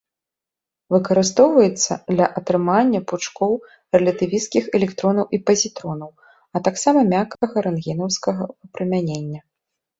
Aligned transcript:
Выкарыстоўваецца 0.93 1.97
для 2.13 2.25
атрымання 2.41 2.99
пучкоў 3.11 3.53
рэлятывісцкіх 3.97 4.63
электронаў 4.81 5.25
і 5.37 5.43
пазітронаў, 5.53 6.11
а 6.57 6.65
таксама 6.71 6.99
мяккага 7.15 7.57
рэнтгенаўскага 7.71 8.53
выпрамянення. 8.59 9.41